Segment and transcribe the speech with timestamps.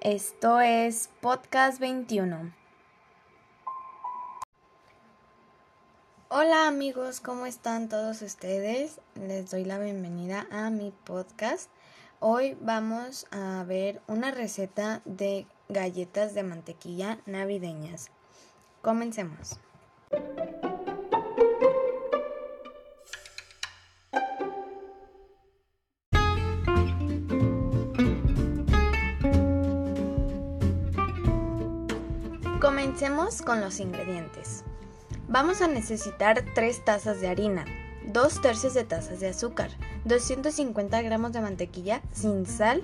[0.00, 2.54] Esto es Podcast 21.
[6.30, 8.98] Hola amigos, ¿cómo están todos ustedes?
[9.14, 11.70] Les doy la bienvenida a mi podcast.
[12.18, 18.10] Hoy vamos a ver una receta de galletas de mantequilla navideñas.
[18.80, 19.60] Comencemos.
[32.60, 34.64] Comencemos con los ingredientes.
[35.28, 37.64] Vamos a necesitar 3 tazas de harina,
[38.08, 39.70] 2 tercios de tazas de azúcar,
[40.04, 42.82] 250 gramos de mantequilla sin sal,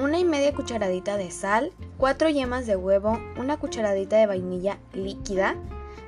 [0.00, 5.56] una y media cucharadita de sal, 4 yemas de huevo, una cucharadita de vainilla líquida,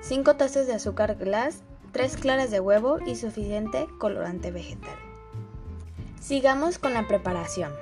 [0.03, 4.97] 5 tazas de azúcar glass, 3 claras de huevo y suficiente colorante vegetal.
[6.21, 7.73] Sigamos con la preparación.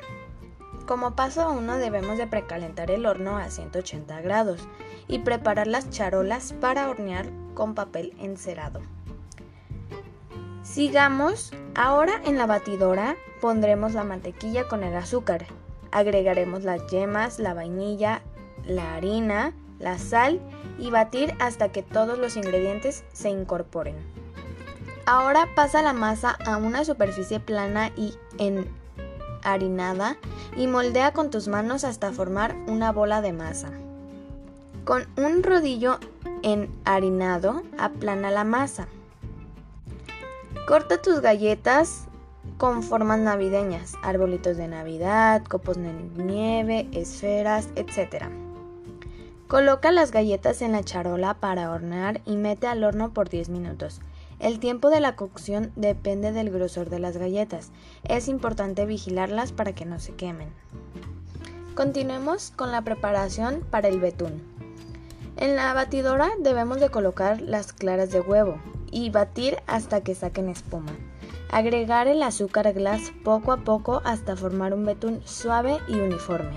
[0.93, 4.69] Como paso 1 debemos de precalentar el horno a 180 grados
[5.09, 8.83] y preparar las charolas para hornear con papel encerado.
[10.62, 15.47] Sigamos, ahora en la batidora pondremos la mantequilla con el azúcar,
[15.93, 18.21] agregaremos las yemas, la vainilla,
[18.67, 20.43] la harina, la sal
[20.79, 23.97] y batir hasta que todos los ingredientes se incorporen.
[25.06, 28.15] Ahora pasa la masa a una superficie plana y
[29.43, 30.17] enharinada
[30.57, 33.71] y moldea con tus manos hasta formar una bola de masa.
[34.84, 35.99] Con un rodillo
[36.43, 38.89] enharinado, aplana la masa.
[40.67, 42.05] Corta tus galletas
[42.59, 48.27] con formas navideñas, arbolitos de Navidad, copos de nieve, esferas, etc.
[49.49, 54.01] Coloca las galletas en la charola para hornear y mete al horno por 10 minutos.
[54.43, 57.71] El tiempo de la cocción depende del grosor de las galletas.
[58.03, 60.49] Es importante vigilarlas para que no se quemen.
[61.77, 64.43] Continuemos con la preparación para el betún.
[65.37, 70.49] En la batidora debemos de colocar las claras de huevo y batir hasta que saquen
[70.49, 70.93] espuma.
[71.53, 76.56] Agregar el azúcar glass poco a poco hasta formar un betún suave y uniforme.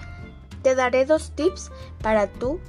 [0.64, 1.72] Te daré dos tips
[2.02, 2.60] para tu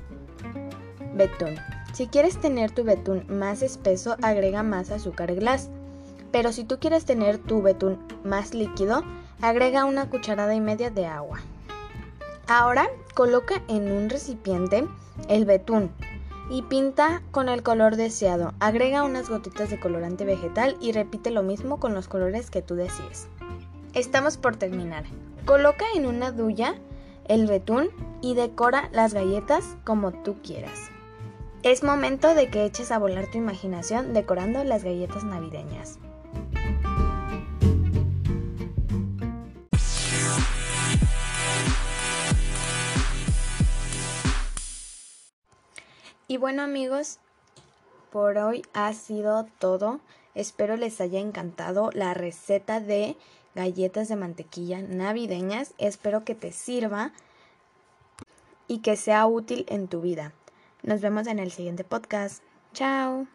[1.15, 1.57] betún.
[1.97, 5.71] Si quieres tener tu betún más espeso, agrega más azúcar glass.
[6.31, 9.03] Pero si tú quieres tener tu betún más líquido,
[9.41, 11.39] agrega una cucharada y media de agua.
[12.49, 14.87] Ahora coloca en un recipiente
[15.31, 15.91] el betún
[16.51, 18.53] y pinta con el color deseado.
[18.61, 22.75] Agrega unas gotitas de colorante vegetal y repite lo mismo con los colores que tú
[22.75, 23.27] desees.
[23.95, 25.05] Estamos por terminar.
[25.47, 26.75] Coloca en una duya
[27.27, 27.89] el betún
[28.21, 30.91] y decora las galletas como tú quieras.
[31.67, 35.99] Es momento de que eches a volar tu imaginación decorando las galletas navideñas.
[46.29, 47.19] Y bueno amigos,
[48.13, 49.99] por hoy ha sido todo.
[50.37, 53.17] Espero les haya encantado la receta de
[53.57, 55.75] galletas de mantequilla navideñas.
[55.79, 57.11] Espero que te sirva
[58.69, 60.33] y que sea útil en tu vida.
[60.87, 62.45] Nos vemos en el siguiente podcast.
[62.73, 63.27] Chao.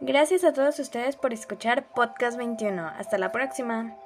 [0.00, 2.86] Gracias a todos ustedes por escuchar Podcast 21.
[2.86, 3.96] Hasta la próxima.